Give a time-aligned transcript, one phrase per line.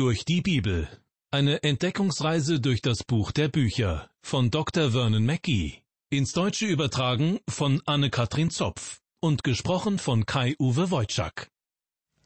[0.00, 0.88] Durch die Bibel.
[1.30, 4.92] Eine Entdeckungsreise durch das Buch der Bücher von Dr.
[4.92, 5.82] Vernon Mackey.
[6.08, 11.50] Ins Deutsche übertragen von Anne-Katrin Zopf und gesprochen von Kai-Uwe Wojczak.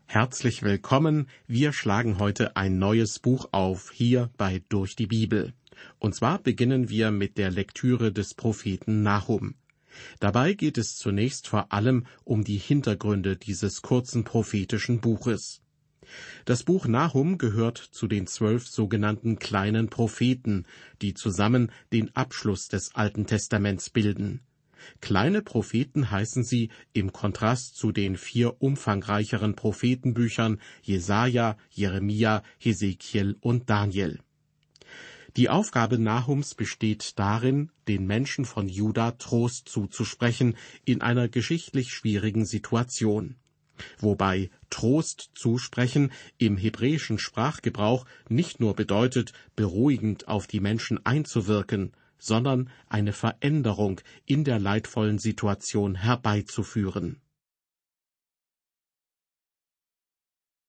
[0.06, 1.28] Herzlich willkommen.
[1.48, 5.52] Wir schlagen heute ein neues Buch auf, hier bei Durch die Bibel.
[5.98, 9.56] Und zwar beginnen wir mit der Lektüre des Propheten Nahum.
[10.20, 15.63] Dabei geht es zunächst vor allem um die Hintergründe dieses kurzen prophetischen Buches.
[16.44, 20.66] Das Buch Nahum gehört zu den zwölf sogenannten kleinen Propheten,
[21.02, 24.40] die zusammen den Abschluss des Alten Testaments bilden.
[25.00, 33.70] Kleine Propheten heißen sie im Kontrast zu den vier umfangreicheren Prophetenbüchern Jesaja, Jeremia, Hesekiel und
[33.70, 34.20] Daniel.
[35.36, 42.44] Die Aufgabe Nahums besteht darin, den Menschen von Juda Trost zuzusprechen in einer geschichtlich schwierigen
[42.44, 43.36] Situation
[43.98, 52.70] wobei Trost zusprechen im hebräischen Sprachgebrauch nicht nur bedeutet, beruhigend auf die Menschen einzuwirken, sondern
[52.88, 57.20] eine Veränderung in der leidvollen Situation herbeizuführen.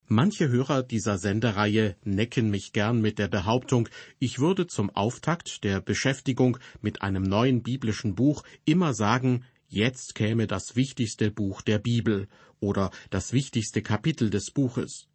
[0.07, 5.81] Manche Hörer dieser Sendereihe necken mich gern mit der Behauptung, ich würde zum Auftakt der
[5.81, 12.27] Beschäftigung mit einem neuen biblischen Buch immer sagen, jetzt käme das wichtigste Buch der Bibel
[12.59, 15.07] oder das wichtigste Kapitel des Buches.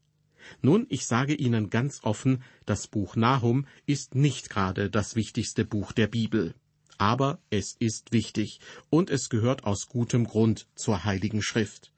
[0.62, 5.92] Nun, ich sage Ihnen ganz offen, das Buch Nahum ist nicht gerade das wichtigste Buch
[5.92, 6.54] der Bibel.
[6.98, 11.92] Aber es ist wichtig und es gehört aus gutem Grund zur Heiligen Schrift.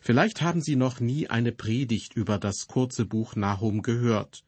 [0.00, 4.44] Vielleicht haben Sie noch nie eine Predigt über das kurze Buch Nahum gehört.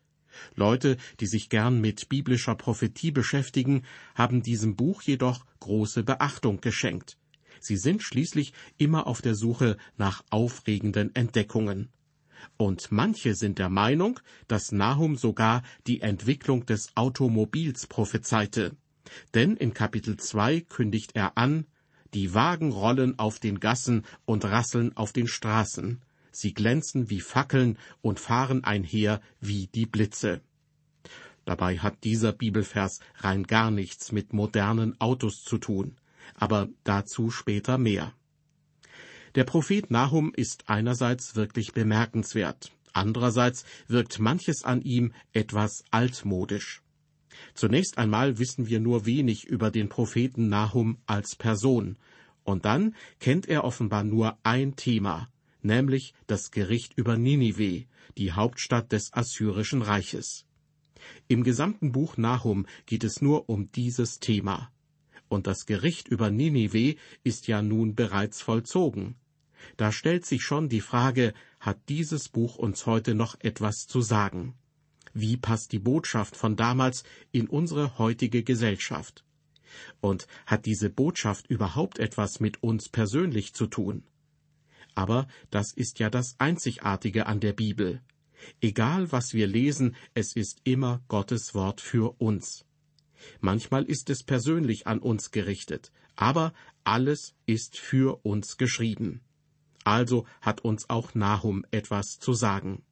[0.55, 3.83] Leute, die sich gern mit biblischer Prophetie beschäftigen,
[4.15, 7.17] haben diesem Buch jedoch große Beachtung geschenkt.
[7.61, 11.91] Sie sind schließlich immer auf der Suche nach aufregenden Entdeckungen.
[12.57, 18.77] Und manche sind der Meinung, dass Nahum sogar die Entwicklung des Automobils prophezeite.
[19.35, 21.67] Denn in Kapitel 2 kündigt er an,
[22.15, 26.01] die Wagen rollen auf den Gassen und rasseln auf den Straßen.
[26.33, 30.41] Sie glänzen wie Fackeln und fahren einher wie die Blitze.
[31.45, 36.00] Dabei hat dieser Bibelvers rein gar nichts mit modernen Autos zu tun
[36.35, 38.13] aber dazu später mehr.
[39.37, 46.83] Der Prophet Nahum ist einerseits wirklich bemerkenswert, andererseits wirkt manches an ihm etwas altmodisch.
[47.55, 51.97] Zunächst einmal wissen wir nur wenig über den Propheten Nahum als Person,
[52.43, 55.29] und dann kennt er offenbar nur ein Thema,
[55.63, 57.85] nämlich das Gericht über Ninive,
[58.19, 60.45] die Hauptstadt des Assyrischen Reiches.
[61.29, 64.73] Im gesamten Buch Nahum geht es nur um dieses Thema
[65.31, 69.15] und das Gericht über Ninive ist ja nun bereits vollzogen.
[69.77, 74.55] Da stellt sich schon die Frage, hat dieses Buch uns heute noch etwas zu sagen?
[75.13, 79.25] Wie passt die Botschaft von damals in unsere heutige Gesellschaft?
[80.01, 84.03] Und hat diese Botschaft überhaupt etwas mit uns persönlich zu tun?
[84.95, 88.03] Aber das ist ja das Einzigartige an der Bibel.
[88.61, 92.65] Egal was wir lesen, es ist immer Gottes Wort für uns.
[93.41, 96.53] Manchmal ist es persönlich an uns gerichtet, aber
[96.85, 99.21] alles ist für uns geschrieben.
[99.85, 102.83] Also hat uns auch Nahum etwas zu sagen.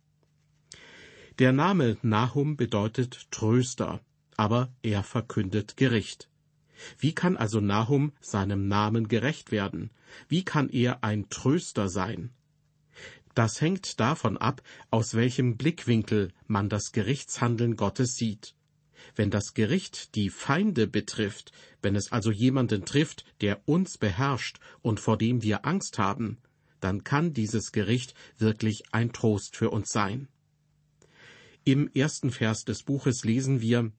[1.38, 4.00] Der Name Nahum bedeutet Tröster,
[4.36, 6.28] aber er verkündet Gericht.
[6.98, 9.90] Wie kann also Nahum seinem Namen gerecht werden?
[10.28, 12.30] Wie kann er ein Tröster sein?
[13.34, 18.54] Das hängt davon ab, aus welchem Blickwinkel man das Gerichtshandeln Gottes sieht.
[19.16, 21.52] Wenn das Gericht die Feinde betrifft,
[21.82, 26.38] wenn es also jemanden trifft, der uns beherrscht und vor dem wir Angst haben,
[26.80, 30.28] dann kann dieses Gericht wirklich ein Trost für uns sein.
[31.64, 33.92] Im ersten Vers des Buches lesen wir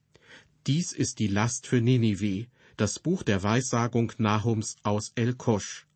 [0.66, 2.46] Dies ist die Last für Ninive,
[2.76, 5.86] das Buch der Weissagung Nahums aus El-Kosch.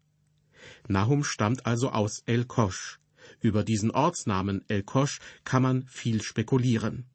[0.89, 2.99] Nahum stammt also aus El-Kosch.
[3.41, 7.07] Über diesen Ortsnamen El-Kosch kann man viel spekulieren.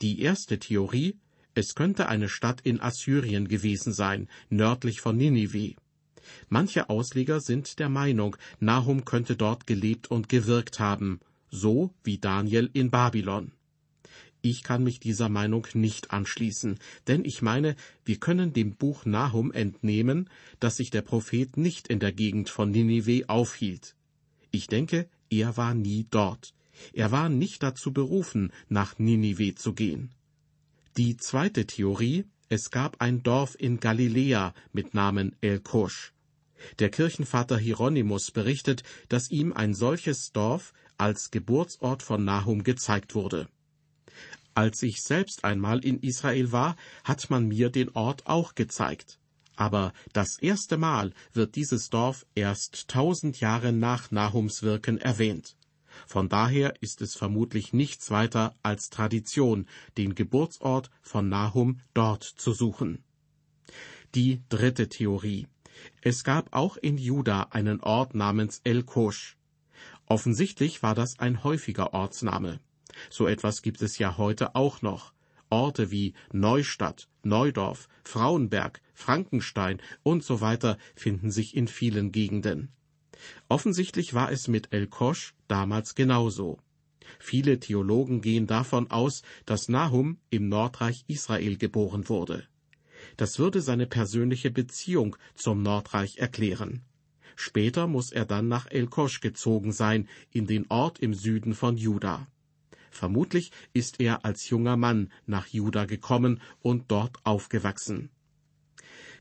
[0.00, 1.18] Die erste Theorie,
[1.56, 5.74] es könnte eine Stadt in Assyrien gewesen sein, nördlich von Ninive.
[6.50, 11.18] Manche Ausleger sind der Meinung, Nahum könnte dort gelebt und gewirkt haben,
[11.50, 13.52] so wie Daniel in Babylon.
[14.42, 17.74] Ich kann mich dieser Meinung nicht anschließen, denn ich meine,
[18.04, 20.28] wir können dem Buch Nahum entnehmen,
[20.60, 23.96] dass sich der Prophet nicht in der Gegend von Ninive aufhielt.
[24.50, 26.52] Ich denke, er war nie dort.
[26.92, 30.10] Er war nicht dazu berufen, nach Ninive zu gehen.
[30.96, 36.14] Die zweite Theorie, es gab ein Dorf in Galiläa mit Namen El Kosch.
[36.78, 43.46] Der Kirchenvater Hieronymus berichtet, dass ihm ein solches Dorf als Geburtsort von Nahum gezeigt wurde.
[44.54, 49.18] Als ich selbst einmal in Israel war, hat man mir den Ort auch gezeigt.
[49.54, 55.55] Aber das erste Mal wird dieses Dorf erst tausend Jahre nach Nahums Wirken erwähnt.
[56.06, 59.66] Von daher ist es vermutlich nichts weiter als Tradition,
[59.96, 63.04] den Geburtsort von Nahum dort zu suchen.
[64.14, 65.46] Die dritte Theorie.
[66.00, 69.36] Es gab auch in Juda einen Ort namens El-Kosh.
[70.06, 72.60] Offensichtlich war das ein häufiger Ortsname.
[73.10, 75.12] So etwas gibt es ja heute auch noch.
[75.50, 82.72] Orte wie Neustadt, Neudorf, Frauenberg, Frankenstein und so weiter finden sich in vielen Gegenden.
[83.48, 86.58] Offensichtlich war es mit El Kosch damals genauso.
[87.18, 92.46] Viele Theologen gehen davon aus, dass Nahum im Nordreich Israel geboren wurde.
[93.16, 96.82] Das würde seine persönliche Beziehung zum Nordreich erklären.
[97.36, 101.76] Später muss er dann nach El Kosch gezogen sein, in den Ort im Süden von
[101.76, 102.26] Juda.
[102.90, 108.08] Vermutlich ist er als junger Mann nach Juda gekommen und dort aufgewachsen.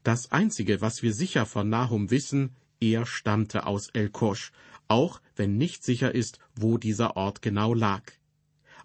[0.04, 4.52] Das Einzige, was wir sicher von Nahum wissen, er stammte aus El-Kosch,
[4.88, 8.04] auch wenn nicht sicher ist, wo dieser Ort genau lag.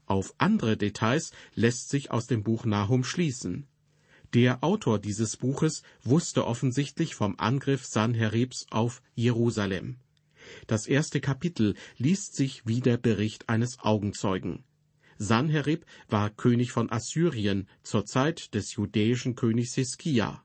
[0.07, 3.67] Auf andere Details lässt sich aus dem Buch Nahum schließen.
[4.35, 9.99] Der Autor dieses Buches wusste offensichtlich vom Angriff Sanheribs auf Jerusalem.
[10.67, 14.65] Das erste Kapitel liest sich wie der Bericht eines Augenzeugen.
[15.19, 20.43] Sanherib war König von Assyrien zur Zeit des judäischen Königs Hiskia.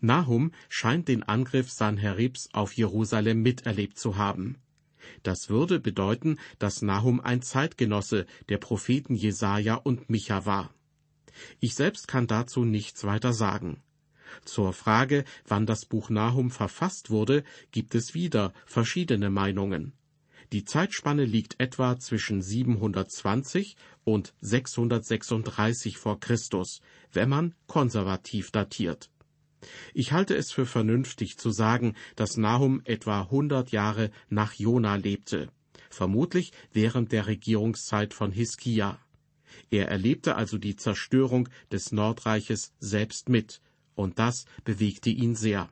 [0.00, 4.58] Nahum scheint den Angriff Sanheribs auf Jerusalem miterlebt zu haben.
[5.22, 10.72] Das würde bedeuten, dass Nahum ein Zeitgenosse der Propheten Jesaja und Micha war.
[11.60, 13.82] Ich selbst kann dazu nichts weiter sagen.
[14.44, 19.92] Zur Frage, wann das Buch Nahum verfasst wurde, gibt es wieder verschiedene Meinungen.
[20.52, 26.82] Die Zeitspanne liegt etwa zwischen 720 und 636 vor Christus,
[27.12, 29.10] wenn man konservativ datiert.
[29.94, 35.48] Ich halte es für vernünftig zu sagen, dass Nahum etwa 100 Jahre nach Jona lebte,
[35.90, 38.98] vermutlich während der Regierungszeit von Hiskia.
[39.70, 43.60] Er erlebte also die Zerstörung des Nordreiches selbst mit,
[43.94, 45.68] und das bewegte ihn sehr.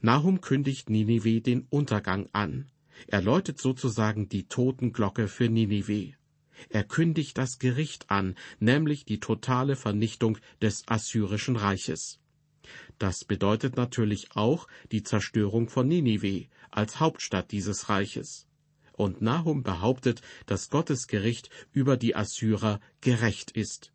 [0.00, 2.66] Nahum kündigt Ninive den Untergang an.
[3.06, 6.14] Er läutet sozusagen die Totenglocke für Ninive.
[6.68, 12.18] Er kündigt das Gericht an, nämlich die totale Vernichtung des assyrischen Reiches.
[12.98, 18.46] Das bedeutet natürlich auch die Zerstörung von Ninive als Hauptstadt dieses Reiches.
[18.92, 23.92] Und Nahum behauptet, dass Gottes Gericht über die Assyrer gerecht ist.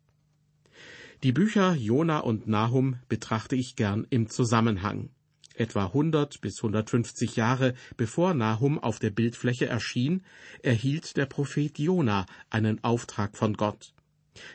[1.24, 5.10] Die Bücher Jona und Nahum betrachte ich gern im Zusammenhang.
[5.54, 10.24] Etwa 100 bis 150 Jahre bevor Nahum auf der Bildfläche erschien,
[10.62, 13.94] erhielt der Prophet Jona einen Auftrag von Gott.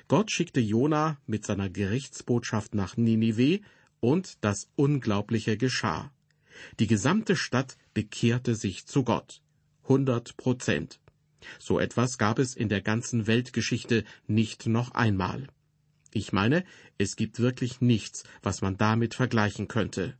[0.07, 3.61] Gott schickte Jona mit seiner Gerichtsbotschaft nach Ninive
[3.99, 6.11] und das Unglaubliche geschah.
[6.79, 9.41] Die gesamte Stadt bekehrte sich zu Gott.
[9.83, 10.99] 100 Prozent.
[11.59, 15.47] So etwas gab es in der ganzen Weltgeschichte nicht noch einmal.
[16.13, 16.65] Ich meine,
[16.97, 20.17] es gibt wirklich nichts, was man damit vergleichen könnte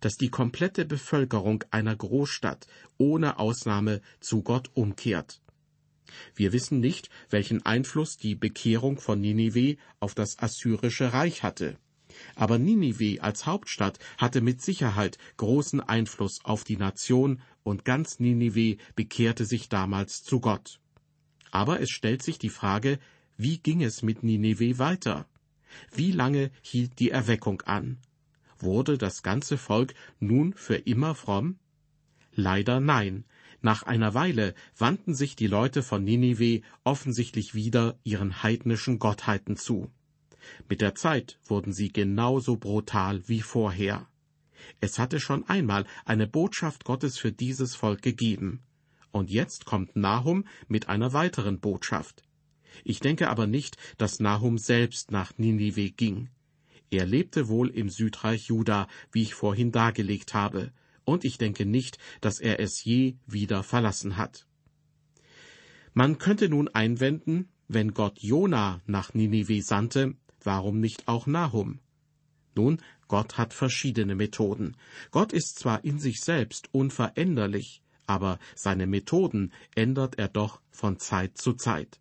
[0.00, 2.66] dass die komplette Bevölkerung einer Großstadt
[2.98, 5.40] ohne Ausnahme zu Gott umkehrt.
[6.34, 11.78] Wir wissen nicht, welchen Einfluss die Bekehrung von Ninive auf das assyrische Reich hatte.
[12.34, 18.78] Aber Ninive als Hauptstadt hatte mit Sicherheit großen Einfluss auf die Nation und ganz Ninive
[18.94, 20.80] bekehrte sich damals zu Gott.
[21.50, 22.98] Aber es stellt sich die Frage,
[23.36, 25.26] wie ging es mit Ninive weiter?
[25.94, 27.98] Wie lange hielt die Erweckung an?
[28.58, 31.58] Wurde das ganze Volk nun für immer fromm?
[32.34, 33.24] Leider nein.
[33.62, 39.90] Nach einer Weile wandten sich die Leute von Ninive offensichtlich wieder ihren heidnischen Gottheiten zu.
[40.68, 44.08] Mit der Zeit wurden sie genauso brutal wie vorher.
[44.80, 48.62] Es hatte schon einmal eine Botschaft Gottes für dieses Volk gegeben.
[49.10, 52.22] Und jetzt kommt Nahum mit einer weiteren Botschaft.
[52.84, 56.30] Ich denke aber nicht, dass Nahum selbst nach Ninive ging.
[56.90, 60.72] Er lebte wohl im Südreich Juda, wie ich vorhin dargelegt habe,
[61.04, 64.46] und ich denke nicht, dass er es je wieder verlassen hat.
[65.92, 71.80] Man könnte nun einwenden, wenn Gott Jona nach Ninive sandte, warum nicht auch Nahum?
[72.54, 74.76] Nun, Gott hat verschiedene Methoden.
[75.10, 81.38] Gott ist zwar in sich selbst unveränderlich, aber seine Methoden ändert er doch von Zeit
[81.38, 82.00] zu Zeit.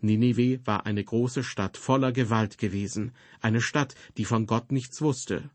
[0.00, 5.50] Ninive war eine große Stadt voller Gewalt gewesen, eine Stadt, die von Gott nichts wusste.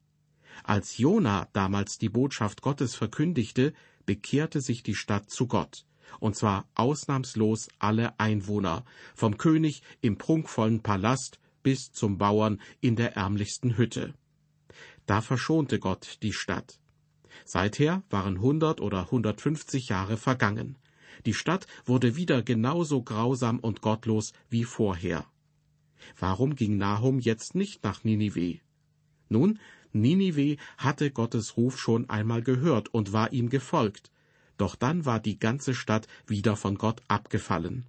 [0.63, 3.73] Als Jona damals die Botschaft Gottes verkündigte,
[4.05, 5.85] bekehrte sich die Stadt zu Gott,
[6.19, 8.83] und zwar ausnahmslos alle Einwohner,
[9.15, 14.13] vom König im prunkvollen Palast bis zum Bauern in der ärmlichsten Hütte.
[15.05, 16.79] Da verschonte Gott die Stadt.
[17.43, 20.77] Seither waren hundert oder hundertfünfzig Jahre vergangen.
[21.25, 25.25] Die Stadt wurde wieder genauso grausam und gottlos wie vorher.
[26.17, 28.61] Warum ging Nahum jetzt nicht nach Ninive?
[29.27, 29.59] Nun,
[29.91, 34.09] Ninive hatte Gottes Ruf schon einmal gehört und war ihm gefolgt,
[34.55, 37.85] doch dann war die ganze Stadt wieder von Gott abgefallen.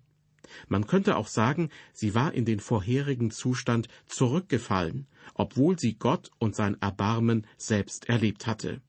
[0.68, 6.54] Man könnte auch sagen, sie war in den vorherigen Zustand zurückgefallen, obwohl sie Gott und
[6.56, 8.80] sein Erbarmen selbst erlebt hatte.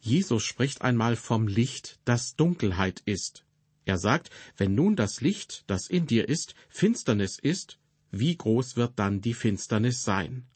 [0.00, 3.44] Jesus spricht einmal vom Licht, das Dunkelheit ist.
[3.84, 7.78] Er sagt, wenn nun das Licht, das in dir ist, Finsternis ist,
[8.10, 10.46] wie groß wird dann die Finsternis sein?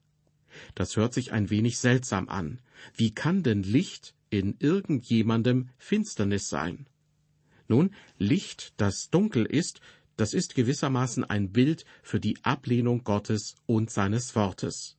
[0.75, 2.61] Das hört sich ein wenig seltsam an.
[2.95, 6.87] Wie kann denn Licht in irgendjemandem Finsternis sein?
[7.71, 9.81] Nun, Licht, das dunkel ist,
[10.17, 14.97] das ist gewissermaßen ein Bild für die Ablehnung Gottes und seines Wortes.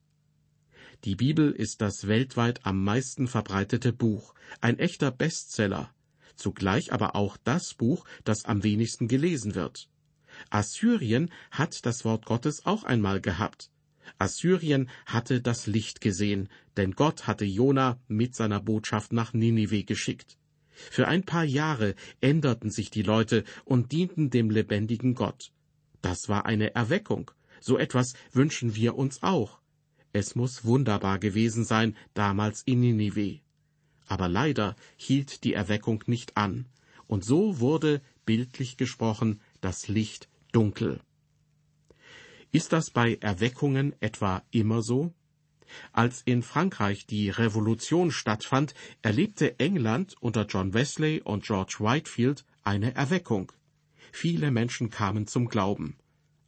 [1.04, 5.94] Die Bibel ist das weltweit am meisten verbreitete Buch, ein echter Bestseller,
[6.38, 9.90] zugleich aber auch das Buch, das am wenigsten gelesen wird.
[10.50, 13.70] Assyrien hat das Wort Gottes auch einmal gehabt.
[14.18, 16.48] Assyrien hatte das Licht gesehen,
[16.78, 20.38] denn Gott hatte Jona mit seiner Botschaft nach Ninive geschickt.
[20.90, 25.52] Für ein paar Jahre änderten sich die Leute und dienten dem lebendigen Gott.
[26.02, 27.32] Das war eine Erweckung.
[27.60, 29.60] So etwas wünschen wir uns auch.
[30.14, 33.40] Es muss wunderbar gewesen sein damals in Ninive.
[34.08, 36.66] Aber leider hielt die Erweckung nicht an,
[37.08, 41.00] und so wurde, bildlich gesprochen, das Licht dunkel.
[42.52, 45.14] Ist das bei Erweckungen etwa immer so?
[45.94, 52.96] Als in Frankreich die Revolution stattfand, erlebte England unter John Wesley und George Whitefield eine
[52.96, 53.52] Erweckung.
[54.12, 55.98] Viele Menschen kamen zum Glauben.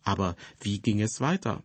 [0.03, 1.63] Aber wie ging es weiter?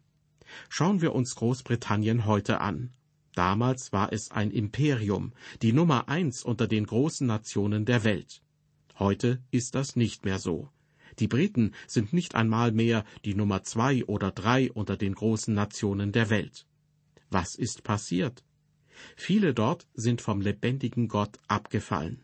[0.68, 2.90] Schauen wir uns Großbritannien heute an.
[3.34, 8.42] Damals war es ein Imperium, die Nummer eins unter den großen Nationen der Welt.
[8.98, 10.70] Heute ist das nicht mehr so.
[11.18, 16.12] Die Briten sind nicht einmal mehr die Nummer zwei oder drei unter den großen Nationen
[16.12, 16.66] der Welt.
[17.30, 18.44] Was ist passiert?
[19.16, 22.22] Viele dort sind vom lebendigen Gott abgefallen.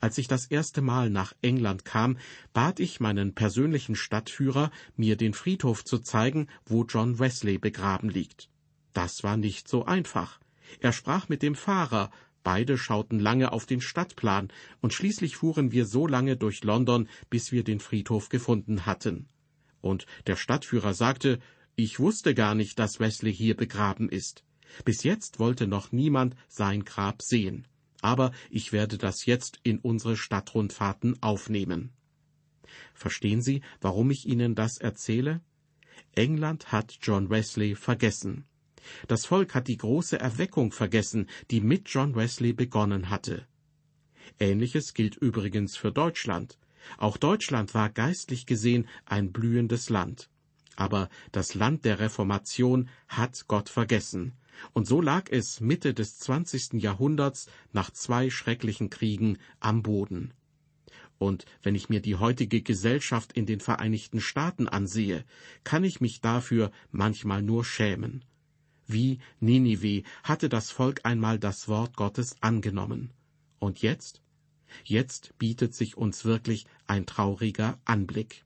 [0.00, 2.18] Als ich das erste Mal nach England kam,
[2.52, 8.48] bat ich meinen persönlichen Stadtführer, mir den Friedhof zu zeigen, wo John Wesley begraben liegt.
[8.92, 10.40] Das war nicht so einfach.
[10.80, 12.10] Er sprach mit dem Fahrer,
[12.44, 14.48] Beide schauten lange auf den Stadtplan,
[14.80, 19.28] und schließlich fuhren wir so lange durch London, bis wir den Friedhof gefunden hatten.
[19.80, 21.40] Und der Stadtführer sagte,
[21.78, 24.42] ich wusste gar nicht, dass Wesley hier begraben ist.
[24.84, 27.68] Bis jetzt wollte noch niemand sein Grab sehen.
[28.00, 31.90] Aber ich werde das jetzt in unsere Stadtrundfahrten aufnehmen.
[32.94, 35.40] Verstehen Sie, warum ich Ihnen das erzähle?
[36.16, 38.44] England hat John Wesley vergessen.
[39.06, 43.46] Das Volk hat die große Erweckung vergessen, die mit John Wesley begonnen hatte.
[44.40, 46.58] Ähnliches gilt übrigens für Deutschland.
[46.96, 50.28] Auch Deutschland war geistlich gesehen ein blühendes Land.
[50.78, 54.34] Aber das Land der Reformation hat Gott vergessen.
[54.72, 60.32] Und so lag es Mitte des zwanzigsten Jahrhunderts nach zwei schrecklichen Kriegen am Boden.
[61.18, 65.24] Und wenn ich mir die heutige Gesellschaft in den Vereinigten Staaten ansehe,
[65.64, 68.24] kann ich mich dafür manchmal nur schämen.
[68.86, 73.10] Wie Ninive hatte das Volk einmal das Wort Gottes angenommen.
[73.58, 74.22] Und jetzt?
[74.84, 78.44] Jetzt bietet sich uns wirklich ein trauriger Anblick.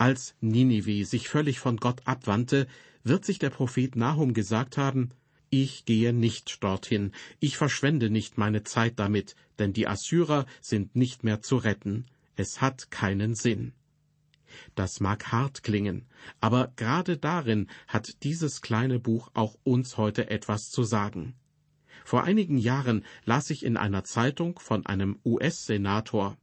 [0.00, 2.66] Als Ninive sich völlig von Gott abwandte,
[3.04, 5.10] wird sich der Prophet Nahum gesagt haben,
[5.50, 11.22] ich gehe nicht dorthin, ich verschwende nicht meine Zeit damit, denn die Assyrer sind nicht
[11.22, 13.74] mehr zu retten, es hat keinen Sinn.
[14.74, 16.06] Das mag hart klingen,
[16.40, 21.34] aber gerade darin hat dieses kleine Buch auch uns heute etwas zu sagen.
[22.06, 26.38] Vor einigen Jahren las ich in einer Zeitung von einem US-Senator.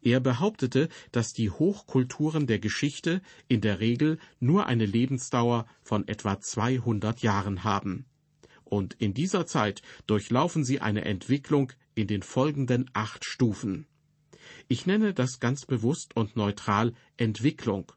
[0.00, 6.40] Er behauptete, dass die Hochkulturen der Geschichte in der Regel nur eine Lebensdauer von etwa
[6.40, 8.06] 200 Jahren haben.
[8.64, 13.86] Und in dieser Zeit durchlaufen sie eine Entwicklung in den folgenden acht Stufen.
[14.68, 17.92] Ich nenne das ganz bewusst und neutral Entwicklung.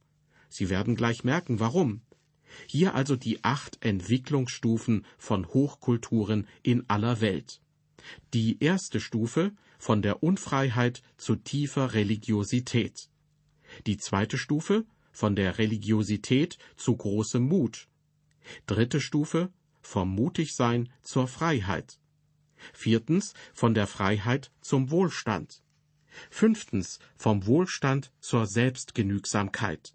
[0.49, 2.01] Sie werden gleich merken, warum.
[2.67, 7.61] Hier also die acht Entwicklungsstufen von Hochkulturen in aller Welt.
[8.33, 13.09] Die erste Stufe von der Unfreiheit zu tiefer Religiosität.
[13.85, 17.87] Die zweite Stufe von der Religiosität zu großem Mut.
[18.67, 19.51] Dritte Stufe
[19.81, 21.99] vom Mutigsein zur Freiheit.
[22.73, 25.61] Viertens von der Freiheit zum Wohlstand.
[26.29, 29.93] Fünftens vom Wohlstand zur Selbstgenügsamkeit.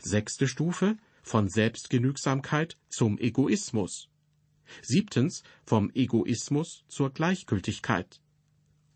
[0.00, 4.08] Sechste Stufe von Selbstgenügsamkeit zum Egoismus.
[4.82, 8.20] Siebtens vom Egoismus zur Gleichgültigkeit.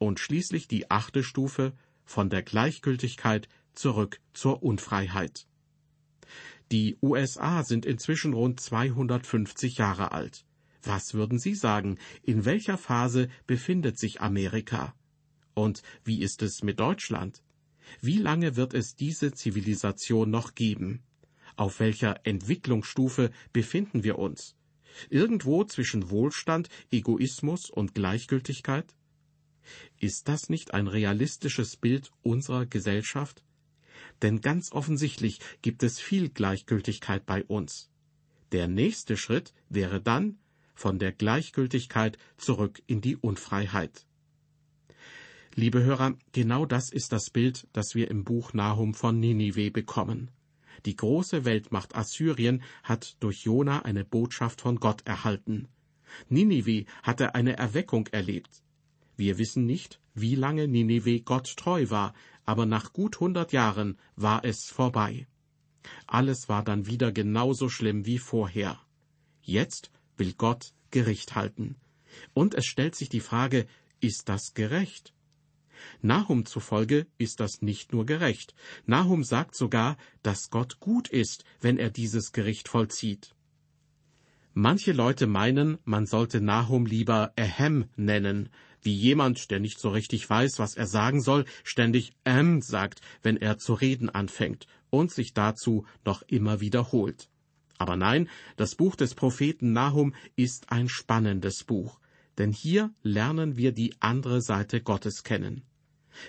[0.00, 1.74] Und schließlich die achte Stufe
[2.06, 5.46] von der Gleichgültigkeit zurück zur Unfreiheit.
[6.72, 10.46] Die USA sind inzwischen rund 250 Jahre alt.
[10.82, 14.94] Was würden Sie sagen, in welcher Phase befindet sich Amerika?
[15.52, 17.42] Und wie ist es mit Deutschland?
[18.00, 21.02] Wie lange wird es diese Zivilisation noch geben?
[21.56, 24.56] Auf welcher Entwicklungsstufe befinden wir uns?
[25.10, 28.94] Irgendwo zwischen Wohlstand, Egoismus und Gleichgültigkeit?
[29.98, 33.42] Ist das nicht ein realistisches Bild unserer Gesellschaft?
[34.22, 37.90] Denn ganz offensichtlich gibt es viel Gleichgültigkeit bei uns.
[38.52, 40.38] Der nächste Schritt wäre dann
[40.74, 44.06] von der Gleichgültigkeit zurück in die Unfreiheit.
[45.54, 50.30] Liebe Hörer, genau das ist das Bild, das wir im Buch Nahum von Ninive bekommen.
[50.86, 55.68] Die große Weltmacht Assyrien hat durch Jona eine Botschaft von Gott erhalten.
[56.28, 58.62] Ninive hatte eine Erweckung erlebt.
[59.20, 62.14] Wir wissen nicht, wie lange Ninive Gott treu war,
[62.46, 65.26] aber nach gut hundert Jahren war es vorbei.
[66.06, 68.80] Alles war dann wieder genauso schlimm wie vorher.
[69.42, 71.76] Jetzt will Gott Gericht halten.
[72.32, 73.66] Und es stellt sich die Frage,
[74.00, 75.12] ist das gerecht?
[76.00, 78.54] Nahum zufolge ist das nicht nur gerecht.
[78.86, 83.34] Nahum sagt sogar, dass Gott gut ist, wenn er dieses Gericht vollzieht.
[84.54, 88.48] Manche Leute meinen, man sollte Nahum lieber Ehem nennen,
[88.82, 93.36] wie jemand, der nicht so richtig weiß, was er sagen soll, ständig ähm sagt, wenn
[93.36, 97.28] er zu reden anfängt und sich dazu noch immer wiederholt.
[97.78, 101.98] Aber nein, das Buch des Propheten Nahum ist ein spannendes Buch,
[102.36, 105.62] denn hier lernen wir die andere Seite Gottes kennen.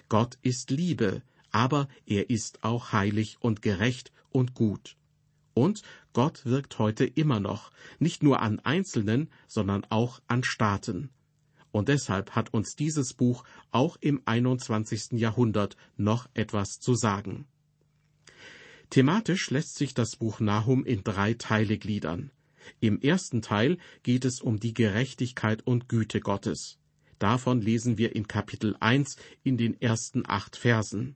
[0.08, 4.96] Gott ist Liebe, aber er ist auch heilig und gerecht und gut.
[5.54, 5.82] Und
[6.14, 11.10] Gott wirkt heute immer noch, nicht nur an Einzelnen, sondern auch an Staaten.
[11.72, 15.14] Und deshalb hat uns dieses Buch auch im 21.
[15.14, 17.48] Jahrhundert noch etwas zu sagen.
[18.90, 22.32] Thematisch lässt sich das Buch Nahum in drei Teile gliedern.
[22.80, 26.78] Im ersten Teil geht es um die Gerechtigkeit und Güte Gottes.
[27.18, 31.16] Davon lesen wir in Kapitel 1 in den ersten acht Versen.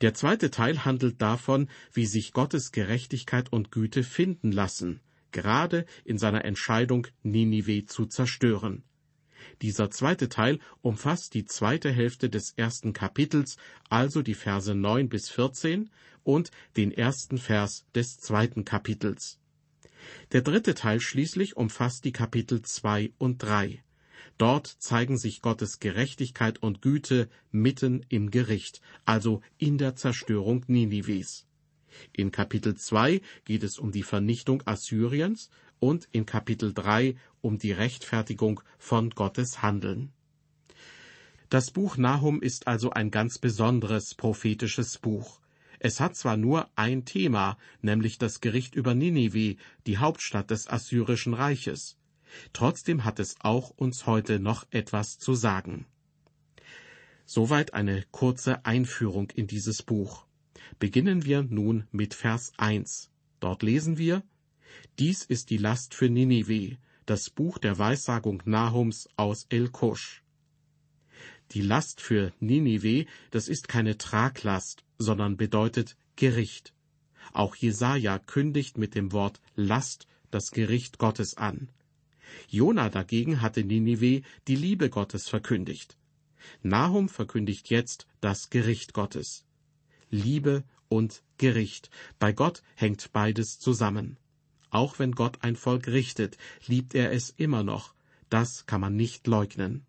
[0.00, 6.18] Der zweite Teil handelt davon, wie sich Gottes Gerechtigkeit und Güte finden lassen, gerade in
[6.18, 8.82] seiner Entscheidung, Ninive zu zerstören.
[9.62, 13.56] Dieser zweite Teil umfasst die zweite Hälfte des ersten Kapitels,
[13.88, 15.90] also die Verse 9 bis 14
[16.22, 19.38] und den ersten Vers des zweiten Kapitels.
[20.32, 23.82] Der dritte Teil schließlich umfasst die Kapitel 2 und 3.
[24.38, 31.46] Dort zeigen sich Gottes Gerechtigkeit und Güte mitten im Gericht, also in der Zerstörung Ninives.
[32.12, 35.50] In Kapitel 2 geht es um die Vernichtung Assyriens
[35.80, 40.12] und in Kapitel 3 um die Rechtfertigung von Gottes Handeln.
[41.48, 45.40] Das Buch Nahum ist also ein ganz besonderes prophetisches Buch.
[45.80, 51.34] Es hat zwar nur ein Thema, nämlich das Gericht über Ninive, die Hauptstadt des assyrischen
[51.34, 51.96] Reiches.
[52.52, 55.86] Trotzdem hat es auch uns heute noch etwas zu sagen.
[57.24, 60.26] Soweit eine kurze Einführung in dieses Buch.
[60.78, 63.10] Beginnen wir nun mit Vers 1.
[63.40, 64.22] Dort lesen wir,
[64.98, 70.22] Dies ist die Last für Ninive, das Buch der Weissagung Nahums aus El-Kosch.
[71.52, 76.74] Die Last für Ninive, das ist keine Traglast, sondern bedeutet Gericht.
[77.32, 81.68] Auch Jesaja kündigt mit dem Wort Last das Gericht Gottes an.
[82.48, 85.96] Jona dagegen hatte Ninive die Liebe Gottes verkündigt.
[86.62, 89.44] Nahum verkündigt jetzt das Gericht Gottes.
[90.10, 91.90] Liebe und Gericht.
[92.18, 94.18] Bei Gott hängt beides zusammen.
[94.70, 97.94] Auch wenn Gott ein Volk richtet, liebt er es immer noch.
[98.28, 99.84] Das kann man nicht leugnen.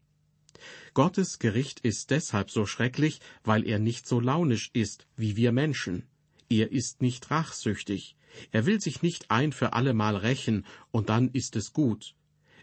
[0.94, 6.04] Gottes Gericht ist deshalb so schrecklich, weil er nicht so launisch ist wie wir Menschen.
[6.50, 8.16] Er ist nicht rachsüchtig.
[8.52, 12.16] Er will sich nicht ein für allemal rächen, und dann ist es gut.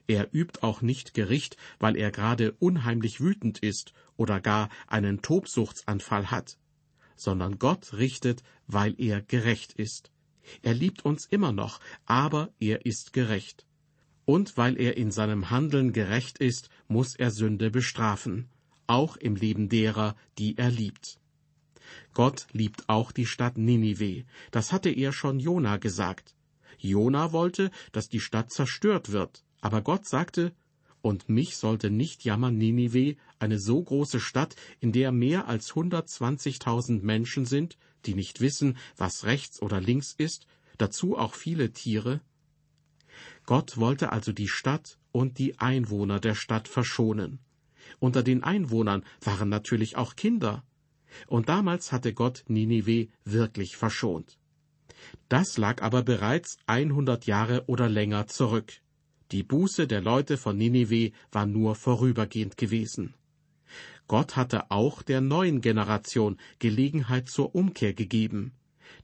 [0.06, 6.30] Er übt auch nicht Gericht, weil er gerade unheimlich wütend ist oder gar einen Tobsuchtsanfall
[6.30, 6.58] hat,
[7.14, 10.10] sondern Gott richtet, weil er gerecht ist.
[10.62, 13.66] Er liebt uns immer noch, aber er ist gerecht.
[14.24, 18.48] Und weil er in seinem Handeln gerecht ist, muss er Sünde bestrafen,
[18.86, 21.18] auch im Leben derer, die er liebt.
[22.12, 24.24] Gott liebt auch die Stadt Ninive.
[24.50, 26.34] Das hatte er schon Jona gesagt.
[26.78, 29.44] Jona wollte, dass die Stadt zerstört wird.
[29.60, 30.52] Aber Gott sagte,
[31.00, 37.02] und mich sollte nicht jammern Ninive eine so große Stadt, in der mehr als 120.000
[37.02, 40.46] Menschen sind, die nicht wissen, was rechts oder links ist,
[40.76, 42.20] dazu auch viele Tiere?
[43.46, 47.40] Gott wollte also die Stadt und die Einwohner der Stadt verschonen.
[47.98, 50.64] Unter den Einwohnern waren natürlich auch Kinder.
[51.26, 54.38] Und damals hatte Gott Ninive wirklich verschont.
[55.28, 58.72] Das lag aber bereits 100 Jahre oder länger zurück.
[59.30, 63.14] Die Buße der Leute von Ninive war nur vorübergehend gewesen.
[64.08, 68.52] Gott hatte auch der neuen Generation Gelegenheit zur Umkehr gegeben.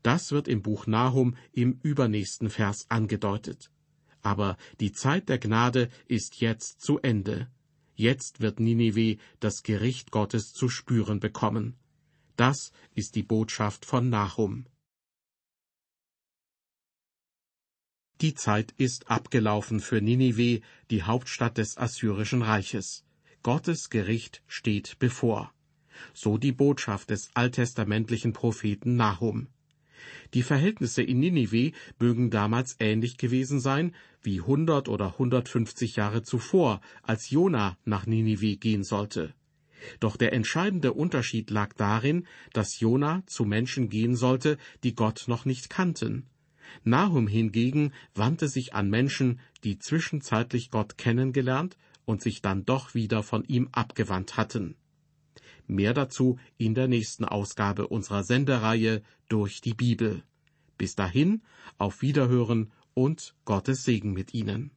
[0.03, 3.71] Das wird im Buch Nahum im übernächsten Vers angedeutet.
[4.23, 7.49] Aber die Zeit der Gnade ist jetzt zu Ende.
[7.95, 11.77] Jetzt wird Ninive das Gericht Gottes zu spüren bekommen.
[12.37, 14.67] Das ist die Botschaft von Nahum.
[18.23, 23.05] Die Zeit ist abgelaufen für Ninive, die Hauptstadt des Assyrischen Reiches.
[23.45, 25.53] Gottes Gericht steht bevor.
[26.15, 29.49] So die Botschaft des alttestamentlichen Propheten Nahum.
[30.33, 36.81] Die Verhältnisse in Ninive mögen damals ähnlich gewesen sein wie 100 oder 150 Jahre zuvor,
[37.03, 39.35] als Jona nach Ninive gehen sollte.
[40.01, 45.45] Doch der entscheidende Unterschied lag darin, dass Jona zu Menschen gehen sollte, die Gott noch
[45.45, 46.31] nicht kannten.
[46.83, 53.23] Nahum hingegen wandte sich an Menschen, die zwischenzeitlich Gott kennengelernt und sich dann doch wieder
[53.23, 54.77] von ihm abgewandt hatten.
[55.67, 60.23] Mehr dazu in der nächsten Ausgabe unserer Sendereihe durch die Bibel.
[60.77, 61.43] Bis dahin,
[61.79, 64.71] auf Wiederhören und Gottes Segen mit Ihnen.